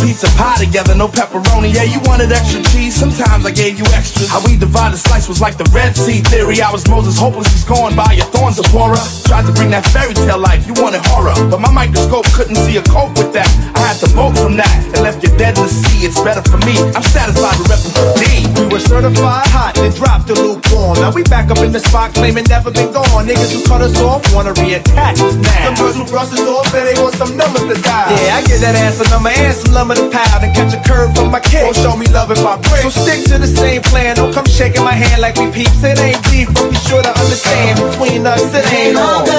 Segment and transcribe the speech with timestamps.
[0.00, 1.72] pizza pie together, no pepperoni.
[1.72, 4.28] Yeah, you wanted extra cheese, sometimes I gave you extras.
[4.28, 6.60] How we divided slice was like the Red Sea theory.
[6.60, 9.00] I was Moses, hopeless, he's gone by your thorns of horror.
[9.24, 11.34] Tried to bring that fairy tale life, you wanted horror.
[11.50, 13.48] But my microscope couldn't see a cope with that.
[13.76, 16.08] I had to bolt from that and left you dead in the sea.
[16.08, 18.24] It's better for me, I'm satisfied with repping D.
[18.56, 20.96] We were certified hot, then dropped the lukewarm.
[20.98, 23.28] Now we back up in the spot, claiming never been gone.
[23.28, 25.64] Niggas who cut us off wanna reattach us now.
[25.68, 28.10] Some girls who brush us off, and they want some numbers to die.
[28.10, 30.80] Yeah, I get that ass a number and some lumber to pound and catch a
[30.86, 31.64] curve from my kick.
[31.64, 32.82] Don't show me love if I break.
[32.82, 34.16] So stick to the same plan.
[34.16, 35.82] Don't come shaking my hand like we peeps.
[35.82, 39.29] It ain't deep, but be sure to understand between us it ain't all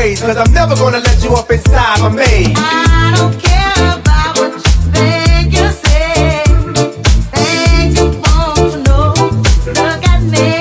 [0.00, 0.20] ways.
[0.20, 2.54] Cause I'm never gonna let you up inside my maze.
[2.56, 6.44] I don't care about what you think you say.
[7.96, 9.14] You want to know.
[9.66, 10.60] Look at me.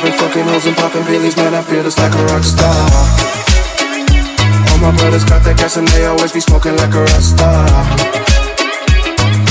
[0.00, 1.52] Been fucking hoes and popping pills, man.
[1.52, 2.72] I feel just like a rock star.
[4.72, 7.68] All my brothers got that gas and they always be smoking like a rock star.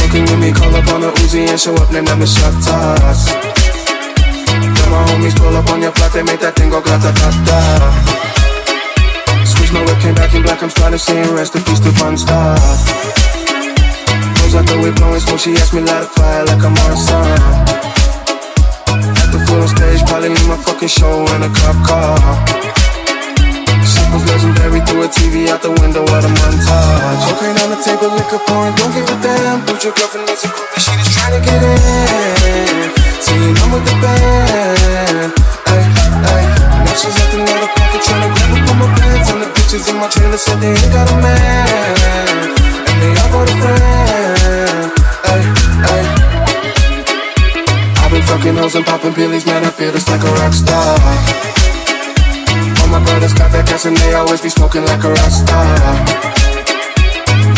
[0.02, 2.50] Fucking with me, call up on the Uzi and show up, name them the shot
[2.66, 3.30] toss.
[4.90, 7.62] My homies pull up on your block, they make that thing go grata ta ta.
[9.46, 12.18] Switch my whip, came back in black, I'm starting saying rest in peace to Bon
[12.18, 12.58] Scott.
[14.42, 16.98] Rose out the whip, blowing smoke, she asked me light a fire like I'm on
[16.98, 17.99] sun.
[19.50, 22.22] The stage, probably leave my fucking show in a cop car.
[23.82, 27.22] Shit was legendary through a TV out the window at a montage.
[27.26, 29.66] Cocaine on the table, liquor pouring, don't give a damn.
[29.66, 32.94] Put your girlfriend needs a group, she just trying to get in.
[33.26, 35.34] Saying I'm with the band.
[35.66, 35.82] Ay,
[36.30, 36.44] ay.
[36.86, 39.34] Now she's at the other pocket trying to grab up on my pants.
[39.34, 42.54] And the bitches in my trailer said they ain't got a man.
[42.86, 44.94] And they all got a friend.
[45.26, 45.42] Ay,
[45.90, 46.29] ay.
[48.20, 49.64] Been fucking hoes and popping pills, man.
[49.64, 50.92] I feel just like a rock star.
[52.84, 55.64] All my brothers got that gas and they always be smoking like a rock star.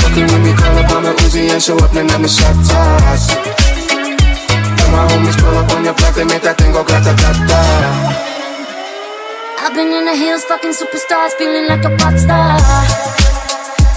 [0.05, 2.53] Fucking with me, call up on the Uzi and show up, then I'm the shot
[2.61, 3.33] toss.
[3.33, 7.31] When my homies pull up on your block, they make that thing go grata ta
[7.49, 7.61] ta.
[9.65, 12.61] I've been in the hills, fucking superstars, feeling like a pop star.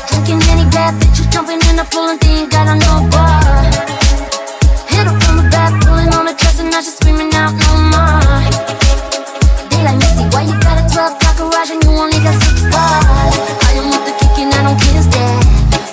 [0.09, 4.04] Drinking any bad bitch, jumping in the pool and think got a no bar.
[6.75, 8.43] I'm just screaming out no more.
[9.71, 12.67] They like see why you got a 12 car garage and you only got six
[12.67, 13.39] cars?
[13.63, 15.39] I am with the kick I don't kiss that.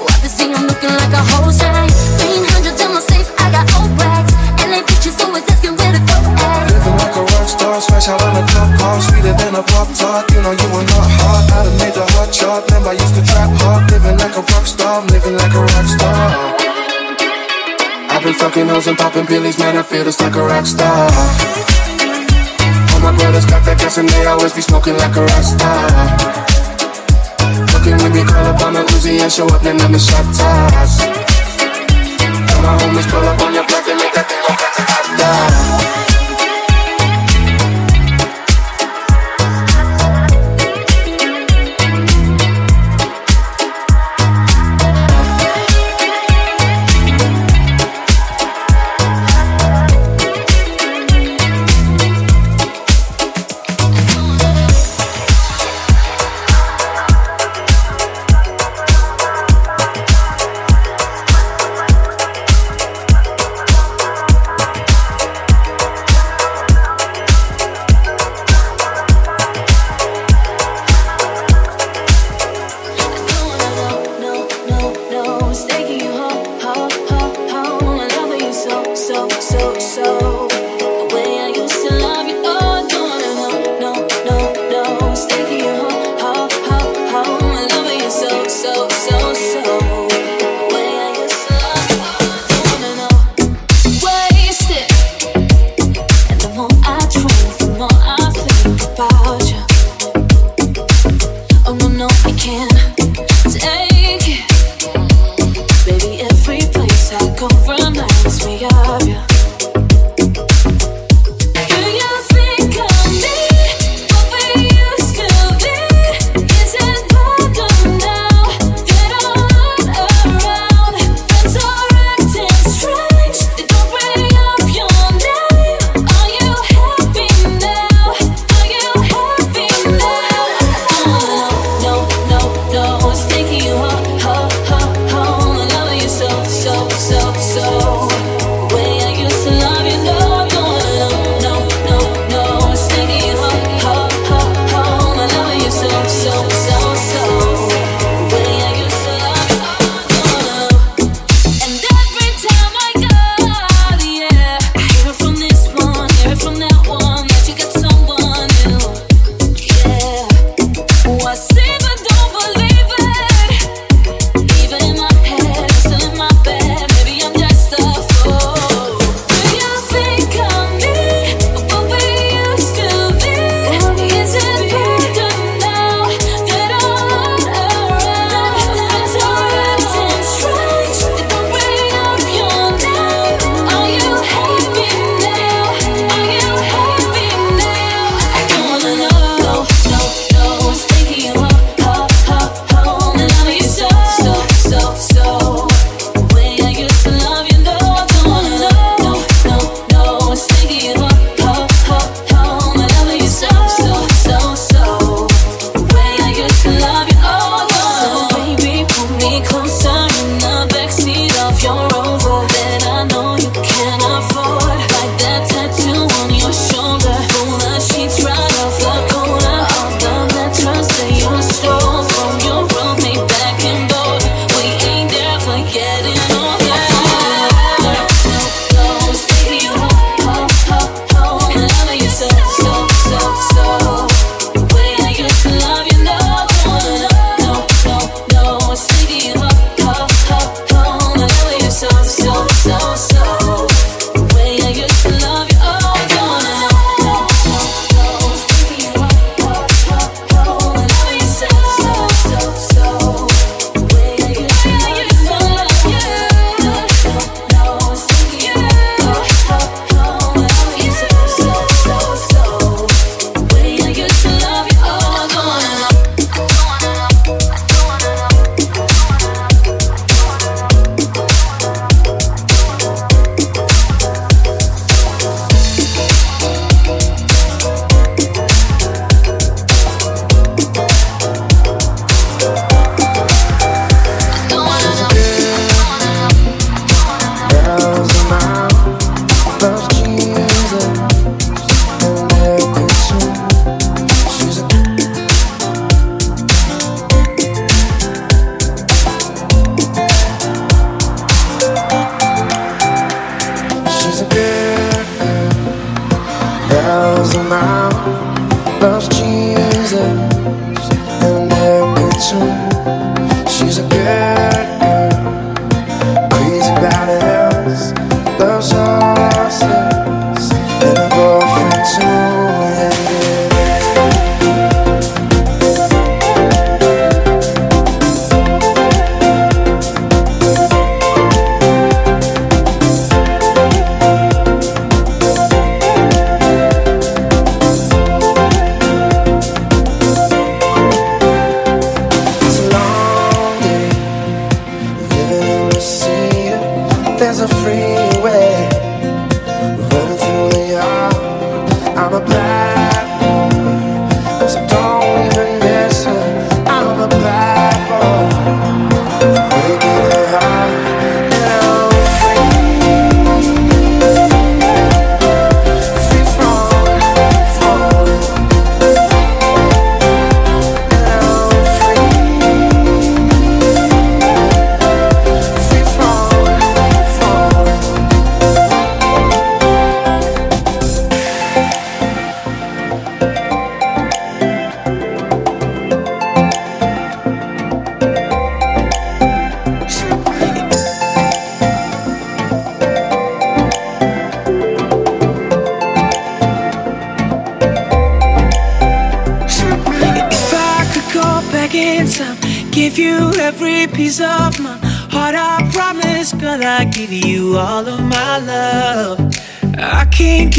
[0.01, 1.85] What they see, I'm looking like a whole shine.
[2.17, 4.33] 300 in my safe, I got old racks.
[4.57, 6.17] And they bitches always asking where to go
[6.49, 6.65] at.
[6.73, 9.85] Living like a rock star, smash out on a club car, sweeter than a pop
[9.93, 10.33] tart.
[10.33, 11.45] You know you were not hot.
[11.61, 13.85] I done made the hard shot, remember I used to trap hard.
[13.93, 16.40] Living like a rock star, I'm living like a rock star.
[18.21, 21.09] Fucking hoes and popping pillies, man, I feel just like a rock star.
[22.93, 25.89] All my brothers got that gas and they always be smoking like a rock star.
[27.73, 30.25] Fucking with me, call up on the Uzi and show up, then I'm the shot
[30.37, 31.01] toss.
[31.01, 36.01] All my homies pull up on your block and make that thing go grata-ta.
[36.01, 36.10] seconds.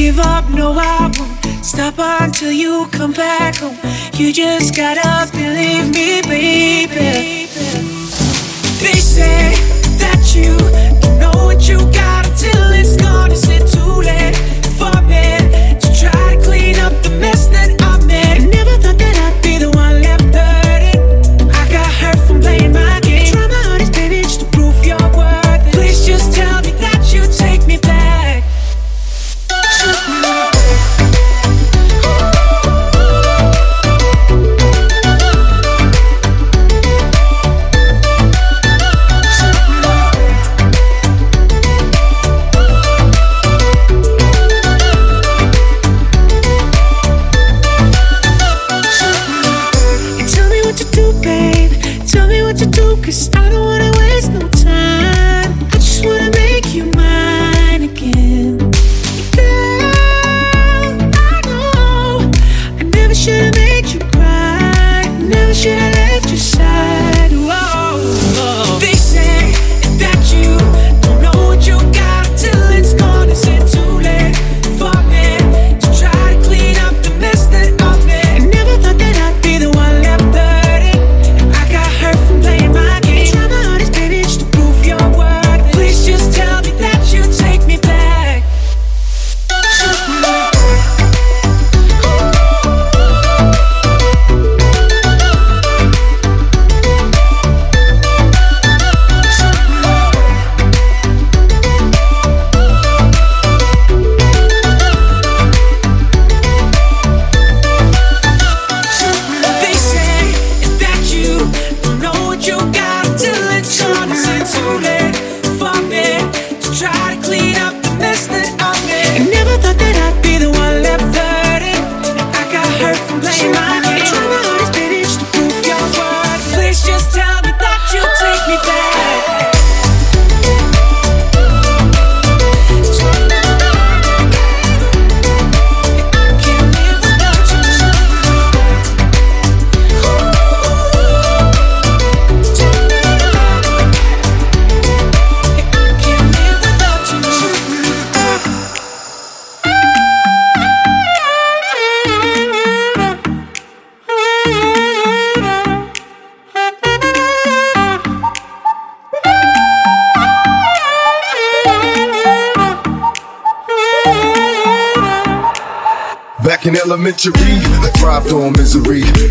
[0.02, 3.78] Give up, no, I won't stop until you come back home.
[4.14, 7.46] You just gotta believe me, baby.
[8.82, 9.61] They say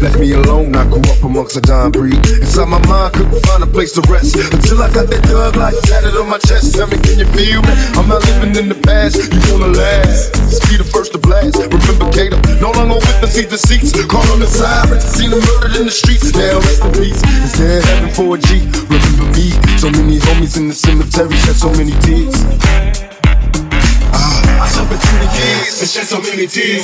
[0.02, 2.18] Left me alone, I grew up amongst a dying breed.
[2.42, 4.34] Inside my mind, couldn't find a place to rest.
[4.34, 6.74] Until I got that thug life tatted on my chest.
[6.74, 7.74] Tell me, can you feel me?
[7.94, 10.34] I'm not living in the past, you wanna last.
[10.74, 11.62] Be the first to blast.
[11.62, 13.94] Remember Kato, no longer with the seats.
[14.10, 16.34] Call on the sirens, seen him murdered in the streets.
[16.34, 17.22] Now rest in peace.
[17.46, 18.66] Is there heaven for a G?
[18.90, 19.54] Remember me?
[19.78, 22.42] So many homies in the cemetery, shed so many tears.
[24.18, 26.82] Ah, I suffered through the years and shed so many tears.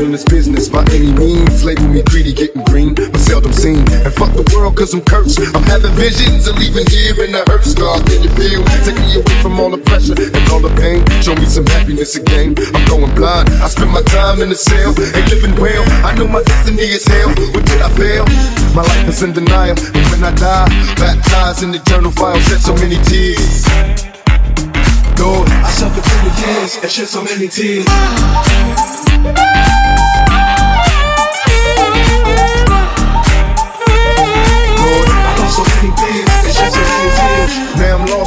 [0.00, 3.84] In this business by any means, label me greedy, getting green, but seldom seen.
[4.02, 5.38] And fuck the world, cause I'm cursed.
[5.54, 8.00] I'm having visions of leaving here in the hurt scar.
[8.08, 8.64] Can you feel?
[8.82, 11.04] Take me away from all the pressure and all the pain.
[11.22, 12.54] Show me some happiness again.
[12.74, 13.50] I'm going blind.
[13.60, 15.84] I spend my time in the cell, ain't living well.
[16.04, 17.28] I know my destiny is hell.
[17.28, 18.24] What did I fail?
[18.74, 19.76] My life is in denial.
[19.78, 24.13] And when I die, baptized in eternal fire, shed so many tears.
[25.16, 27.86] I suffered through the years and shed so many tears.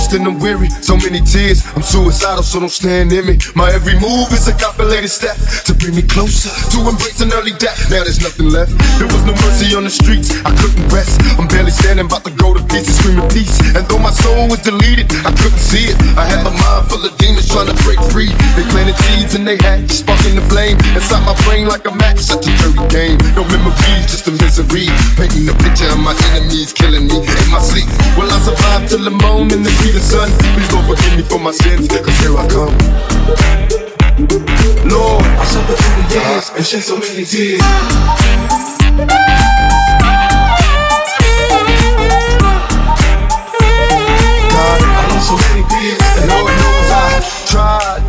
[0.07, 1.63] Lost and I'm weary, so many tears.
[1.75, 3.37] I'm suicidal, so don't stand in me.
[3.55, 7.89] My every move is a calculated step to bring me closer to embracing early death.
[7.89, 8.71] Now there's nothing left.
[8.99, 10.31] There was no mercy on the streets.
[10.45, 11.19] I couldn't rest.
[11.39, 13.59] I'm barely standing, about to go to pieces, screaming peace.
[13.75, 15.97] And though my soul was deleted, I couldn't see it.
[16.17, 18.31] I had my mind full of demons trying to break free.
[18.55, 22.19] They planted seeds and they hatched, sparking the flame inside my brain like a match.
[22.19, 23.17] Such a dirty game.
[23.35, 24.87] No memories, just a misery.
[25.15, 27.89] Painting a picture of my enemies killing me in my sleep.
[28.17, 29.17] Will I survive till the
[29.67, 30.29] to see the sun?
[30.53, 32.77] Please don't forgive me for my sins, cause here I come.
[34.89, 37.61] Lord, I suffered through the years and shed so many tears.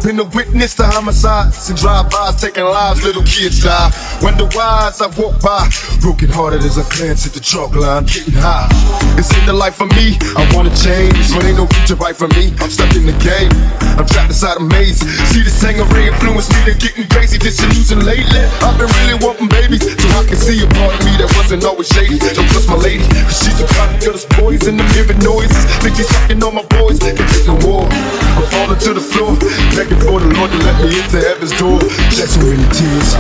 [0.09, 3.92] Been a witness to homicides and drive-bys taking lives, little kids die.
[4.25, 5.68] Wonder why as I walk by,
[6.01, 8.73] broken hearted as I glance at the chalk line, getting high.
[9.21, 12.25] It's in the life for me, I wanna change, but ain't no future right for
[12.40, 12.57] me.
[12.57, 13.53] I'm stuck in the game,
[14.01, 15.05] I'm trapped inside a maze.
[15.29, 18.49] See the Tanqueray influence me to getting crazy, disillusioned lately.
[18.64, 21.68] I've been really wanting babies, so I can see a part of me that wasn't
[21.68, 22.16] always shady.
[22.16, 25.68] Don't trust my lady, cause she's a product of those boys and the mirror noises.
[25.85, 27.85] Think she's sucking on my boys, can take no more.
[27.85, 29.37] I'm falling to the floor,
[29.77, 31.80] begging for the Lord to let me into heaven's door.
[32.11, 33.14] Shed so many tears.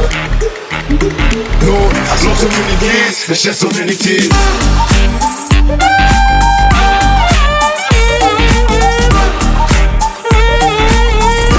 [1.64, 4.28] Lord, I've lost so many years and shed so many tears.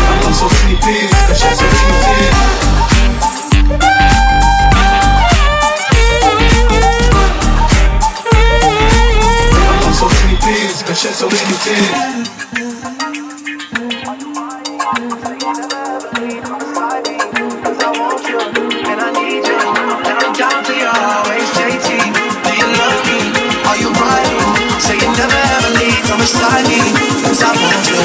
[0.07, 2.37] I've lost so many years and shed so many tears.
[10.99, 12.18] Shed so many tears.
[27.39, 27.95] 'Cause I want you,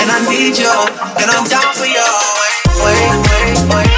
[0.00, 0.74] and I need you,
[1.20, 2.02] and I'm down for you.
[2.42, 3.88] Wait, wait, wait, wait.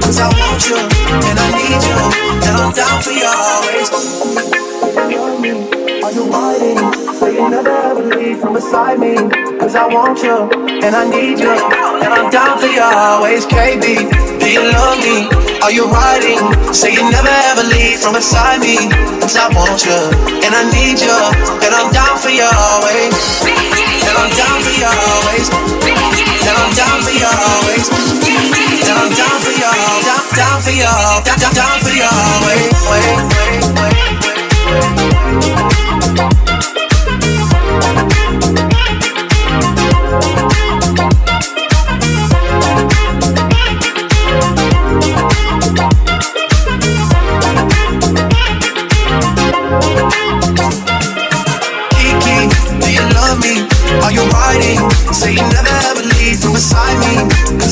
[0.00, 0.78] Cause I want you,
[1.28, 2.00] and I need you,
[2.46, 3.88] and I'm down for you always.
[6.04, 6.78] Are you riding?
[7.18, 9.35] Say you never ever leave from beside me.
[9.66, 10.46] Cause I want you,
[10.78, 13.42] and I need you, and I'm down for you always.
[13.50, 13.82] KB,
[14.38, 15.26] do you love me?
[15.58, 16.38] Are you riding?
[16.70, 18.78] Say you never ever leave from beside me.
[19.18, 19.98] Cause I want you,
[20.38, 21.18] and I need you,
[21.66, 23.10] and I'm down for you always.
[24.06, 25.50] And I'm down for you always.
[25.50, 27.90] And I'm down for you always.
[27.90, 29.66] And I'm down for you,
[30.06, 30.94] down, down for you,
[31.26, 32.06] down, down, down for you.
[32.46, 33.18] Wait, wait,
[33.82, 33.95] wait,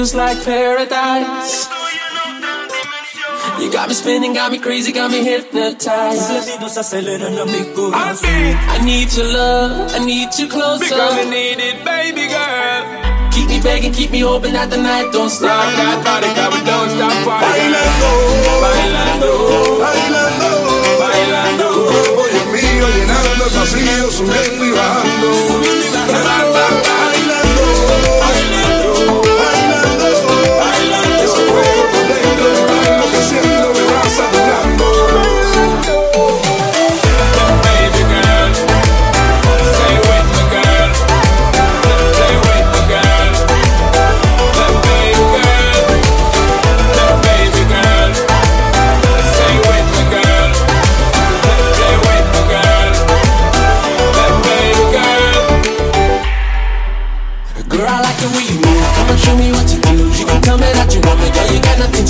[0.00, 1.68] Feels like paradise.
[3.60, 6.30] You got me spinning, got me crazy, got me hypnotized.
[8.72, 10.84] I need your love, I need you closer.
[10.84, 12.80] Because I need it, baby girl.
[13.30, 15.50] Keep me begging, keep me hoping that the night don't stop.
[15.50, 17.76] Rock that body, cause we don't stop partying.
[18.64, 19.30] Bailando,
[19.84, 20.40] bailando,
[21.02, 21.68] Bailando.
[22.24, 25.28] Oye mío, llenando el vacío, subiendo y bajando.
[26.08, 26.99] Bailando, bailando,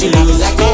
[0.03, 0.70] You got nothing to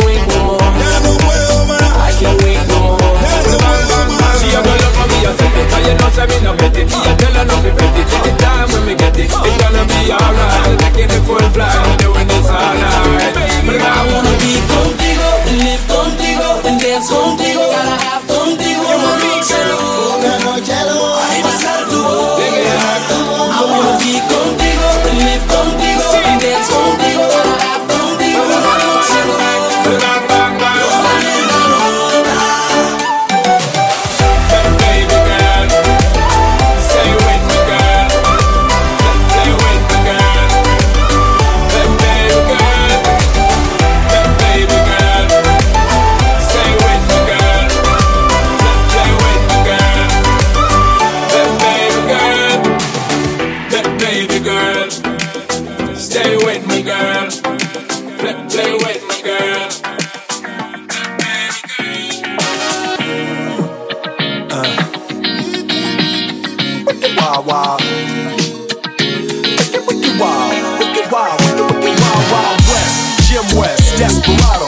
[74.06, 74.65] Desperado,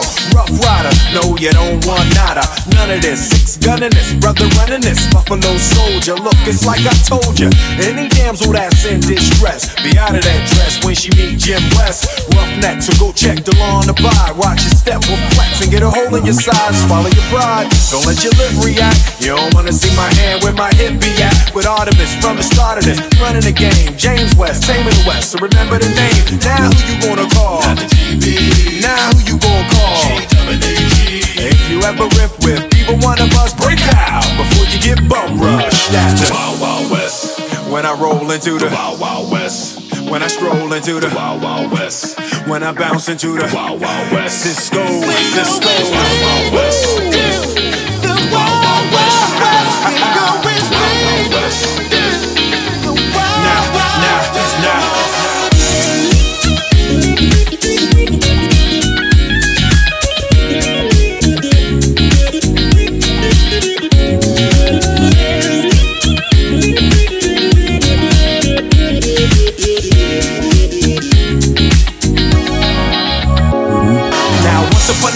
[1.39, 2.43] you don't want nada.
[2.75, 3.31] None of this.
[3.31, 5.07] Six gunning this, brother running this.
[5.07, 6.15] Buffalo soldier.
[6.19, 7.49] Look, it's like I told you.
[7.79, 12.11] Any damsel that's in distress, be out of that dress when she meet Jim West.
[12.35, 14.35] Rough neck, so go check the law on the bar.
[14.35, 16.75] Watch your step with flex and get a hole in your side.
[16.75, 17.71] Swallow your pride.
[17.87, 18.99] Don't let your lip react.
[19.23, 21.55] You don't wanna see my hand where my hip be at.
[21.55, 23.95] With Artemus from the start of this, running the game.
[23.95, 25.31] James West, taming the West.
[25.31, 26.39] So remember the name.
[26.43, 27.63] Now who you gonna call?
[28.83, 31.28] Now who you gonna call?
[31.35, 34.25] If you ever riff with either one of us, break out.
[34.37, 35.91] Before you get bum rushed.
[35.91, 37.39] That's the Wild Wild West,
[37.69, 41.71] when I roll into the Wild Wild West, when I stroll into the Wild Wild
[41.71, 44.83] West, when I bounce into the Wild Wild West, Sisqo,
[45.35, 45.69] Sisqo.
[45.91, 46.99] Wild Wild West,
[48.31, 51.79] Wild Wild West, Wild West.
[53.45, 53.61] Now,
[54.01, 54.21] now,
[54.63, 54.98] now.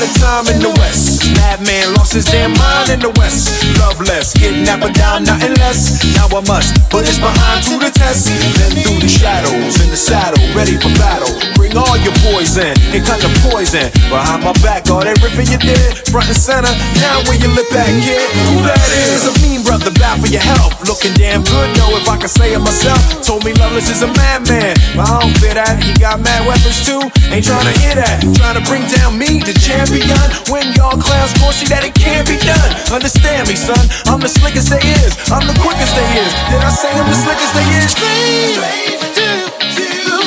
[0.03, 3.49] A time in the West, madman lost his damn mind in the West.
[3.79, 6.03] Loveless, kidnapper down, nothing less.
[6.15, 8.29] Now I must put his behind to the test.
[8.57, 11.31] Then through the shadows, in the saddle, ready for battle.
[11.55, 13.89] Bring all your poison, it kind of poison.
[14.09, 16.71] Behind my back, all that riffing you did, front and center.
[17.01, 18.21] Now where you lip at, kid?
[18.53, 19.25] Who that is?
[19.29, 20.77] A mean brother, bad for your health.
[20.87, 22.99] Looking damn good, know if I can say it myself.
[23.23, 25.81] Told me Loveless is a madman, but I don't fear that.
[25.81, 27.01] He got mad weapons too.
[27.31, 28.21] Ain't trying to hear that.
[28.37, 30.05] Trying to bring down me, the champion.
[30.51, 30.99] When y'all
[31.39, 32.71] gon' see that it can't be done.
[32.91, 33.79] Understand me, son.
[34.11, 35.15] I'm the slickest they is.
[35.31, 36.31] I'm the quickest they is.
[36.51, 37.95] Did I say I'm the slickest they is?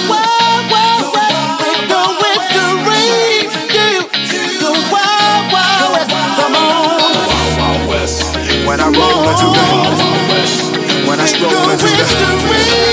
[0.08, 0.72] Wild
[7.60, 8.32] Wild West,
[8.64, 9.66] When I roll into the
[11.08, 12.85] When I stroll into the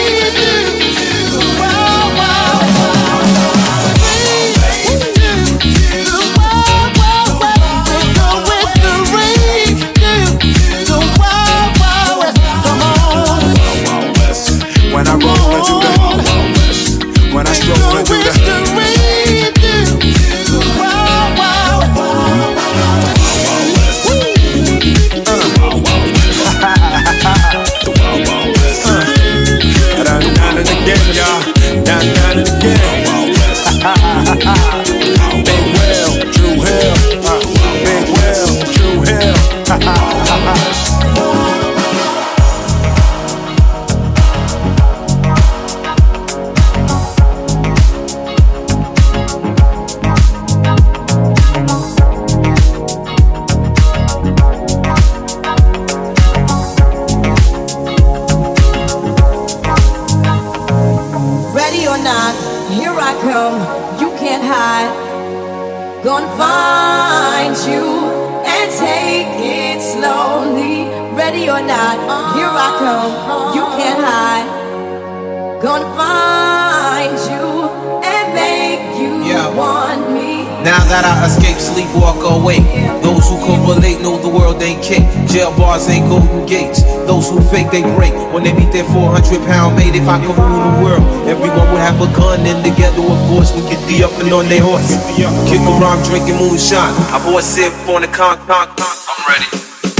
[88.73, 92.41] Meet 400 pound mate, if I could rule the world, everyone would have a gun.
[92.41, 94.97] And together, of course, we could be up and on their horse.
[95.13, 96.89] Kick around, drinking moonshine.
[97.13, 98.95] I bought a sip on the con, con, con.
[99.05, 99.45] I'm ready.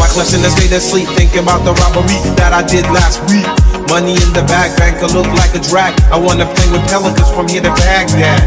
[0.02, 3.73] Why question the state of sleep, thinking about the robbery that I did last week.
[3.90, 5.94] Money in the bag, banker look like a drag.
[6.12, 8.42] I wanna play with pelicans from here to Baghdad.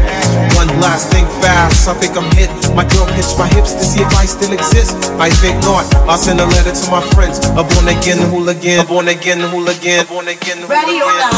[0.55, 2.49] One last thing fast, I think I'm hit.
[2.75, 4.97] My girl pinched my hips to see if I still exist.
[5.19, 5.85] I think not.
[6.09, 7.39] I'll send a letter to my friends.
[7.55, 10.69] A born again hooligan, a born again hooligan, a born again hooligan.
[10.69, 11.35] Ready or not,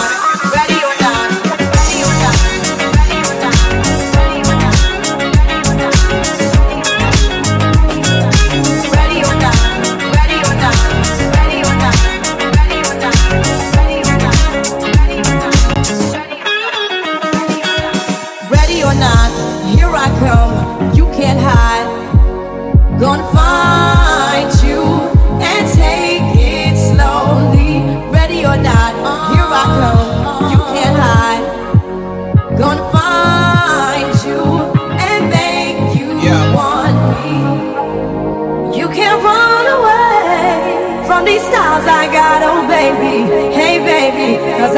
[0.55, 1.18] ready or not,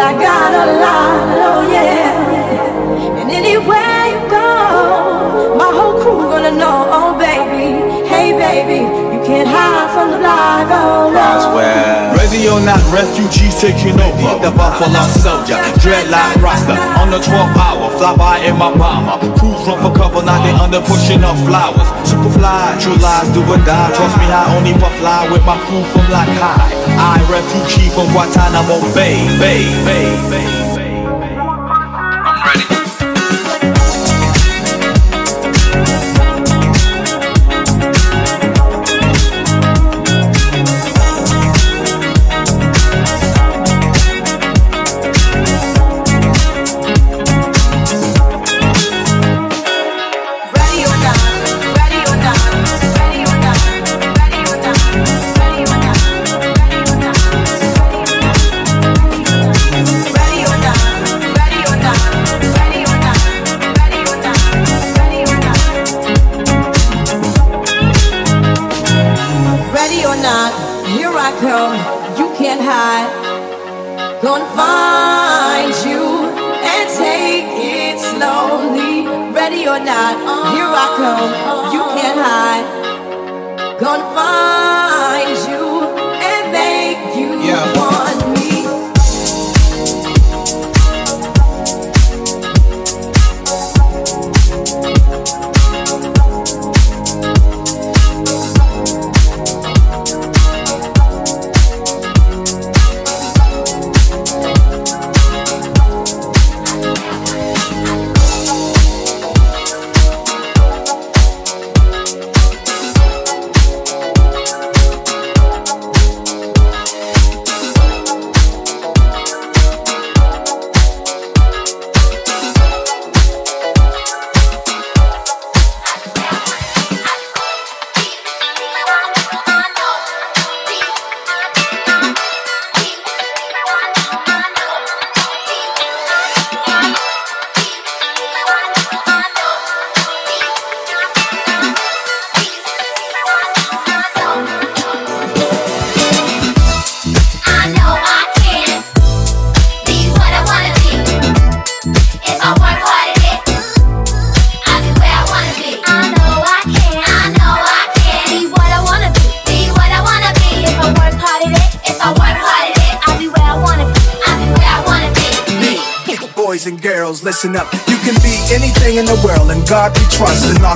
[0.02, 3.22] I got a lot, oh yeah.
[3.22, 7.78] And anywhere you go, my whole crew gonna know, oh baby.
[8.08, 8.82] Hey baby,
[9.14, 11.32] you can't hide from the light, oh no.
[12.18, 14.40] Ready or not, refugees taking over.
[14.42, 16.78] The Buffalo Soldier, dreadlock Rasta.
[17.02, 19.20] On the 12th hour, fly by in my bomber.
[19.38, 19.51] Crews
[20.44, 21.88] they under pushing up flowers.
[22.06, 23.92] Superfly, true lies do or die.
[23.94, 26.70] Trust me, I only fly with my crew from High.
[26.98, 30.61] I refugee from Guantanamo Bay, Bay, Bay, Bay.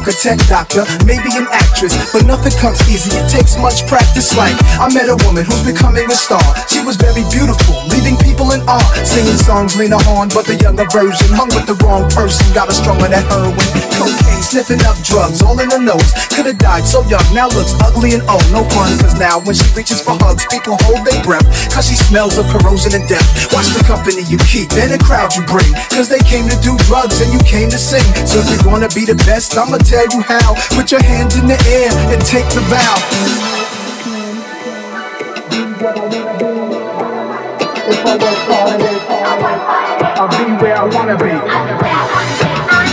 [0.06, 3.10] Architect, doctor, maybe an actress, but nothing comes easy.
[3.18, 4.38] It takes much practice.
[4.38, 6.46] Like I met a woman who's becoming a star.
[6.70, 8.14] She was very beautiful, leaving
[8.68, 8.84] awe.
[9.06, 12.46] Singing songs, Lena Horne, but the younger version hung with the wrong person.
[12.54, 13.56] Got her stronger than heroin,
[13.98, 14.44] cocaine.
[14.44, 16.12] sniffing up drugs, all in her nose.
[16.34, 18.46] Could've died so young, now looks ugly and old.
[18.52, 21.46] No fun, cause now when she reaches for hugs, people hold their breath.
[21.74, 23.26] Cause she smells of corrosion and death.
[23.54, 25.72] Watch the company you keep and the crowd you bring.
[25.92, 28.06] Cause they came to do drugs and you came to sing.
[28.26, 30.56] So if you're gonna be the best, I'ma tell you how.
[30.76, 32.96] Put your hands in the air and take the vow.
[38.06, 39.02] If I work hard at it,
[40.22, 41.26] I'll be where I wanna be.
[41.26, 41.42] I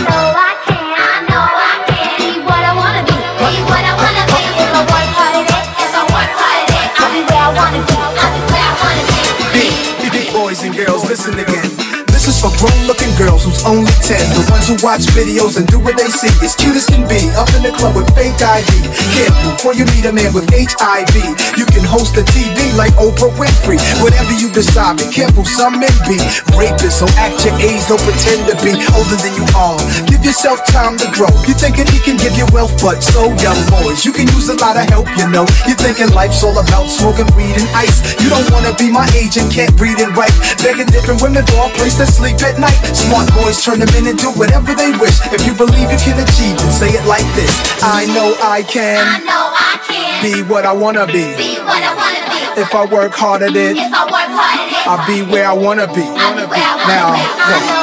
[0.09, 3.93] know I can, I know I can be what I wanna be, be what I
[3.93, 4.41] wanna be.
[4.57, 7.45] If I work hard at it, if I work hard at it, I'll be where
[7.45, 9.21] I wanna be, I'll be where I wanna be.
[9.53, 11.69] Big, big boys and girls, listen again.
[12.09, 14.17] This is for grown girls who's only 10.
[14.33, 16.31] The ones who watch videos and do what they see.
[16.41, 17.19] As cute as can be.
[17.37, 18.71] Up in the club with fake ID.
[19.17, 21.15] Careful before you meet a man with HIV.
[21.57, 23.77] You can host a TV like Oprah Winfrey.
[24.01, 25.45] Whatever you decide, be careful.
[25.45, 26.17] Some men be
[26.57, 27.81] rapists, so act your age.
[27.85, 29.77] Don't pretend to be older than you are.
[30.09, 31.31] Give yourself time to grow.
[31.45, 34.05] You're thinking he can give you wealth, but so young boys.
[34.05, 35.45] You can use a lot of help, you know.
[35.69, 38.01] You're thinking life's all about smoking weed and ice.
[38.21, 40.33] You don't wanna be my age and can't read and write.
[40.63, 42.79] Begging different women for a place to sleep at night.
[43.07, 45.19] Smart boys turn them in and do whatever they wish.
[45.31, 47.51] If you believe you can achieve, then say it like this.
[47.83, 49.03] I know I can.
[49.03, 51.35] I know I can be what I wanna be.
[51.35, 52.61] Be what I wanna be.
[52.61, 55.47] If I work hard at it, if I work hard at it, I'll be where
[55.47, 56.05] I wanna be.
[56.05, 57.21] I'll be where I wanna now, be.
[57.21, 57.82] I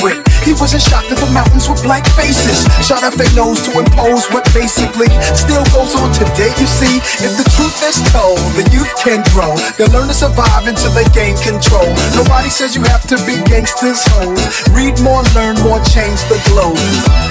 [0.01, 0.25] went.
[0.41, 2.65] He wasn't shocked at the mountains with black faces.
[2.81, 6.49] Shot up their nose to impose what basically still goes on today.
[6.57, 9.53] You see, if the truth is told, the youth can grow.
[9.77, 11.87] They'll learn to survive until they gain control.
[12.17, 14.41] Nobody says you have to be gangsters, hoes.
[14.73, 16.81] Read more, learn more, change the globe.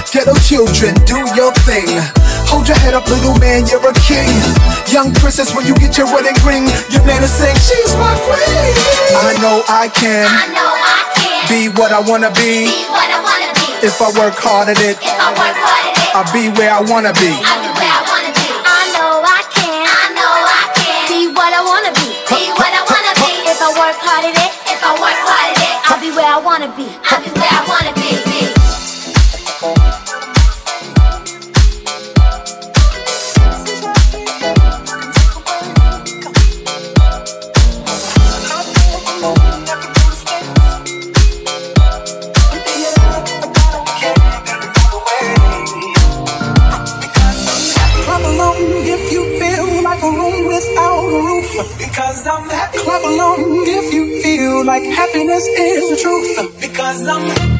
[0.09, 1.87] Ghetto children, do your thing.
[2.47, 4.31] Hold your head up, little man, you're a king.
[4.87, 8.75] Young princess, when you get your wedding ring, your man is saying, She's my queen.
[9.19, 10.27] I know I can.
[10.27, 10.80] I know I can
[11.51, 12.71] be what I wanna be.
[12.71, 13.83] be what I wanna be.
[13.83, 16.79] If I work hard at it, I work hard at it, I'll be where I
[16.79, 17.27] wanna be.
[17.27, 18.47] I'll be where I wanna be.
[18.63, 19.83] I know I can.
[19.83, 22.07] I know I can be what I wanna be.
[22.31, 23.51] Be what I wanna be.
[23.51, 26.31] If I work hard at it, if I work hard at it, I'll be where
[26.31, 26.87] I wanna be.
[27.11, 28.15] I'll be where I wanna be.
[28.23, 28.30] be.
[56.91, 57.50] Because I'm